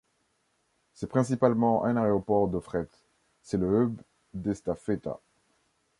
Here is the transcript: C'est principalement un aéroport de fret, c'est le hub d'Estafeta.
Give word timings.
C'est 0.95 1.05
principalement 1.11 1.85
un 1.85 1.95
aéroport 1.95 2.47
de 2.47 2.57
fret, 2.59 2.87
c'est 3.43 3.59
le 3.59 3.83
hub 3.83 4.01
d'Estafeta. 4.33 5.19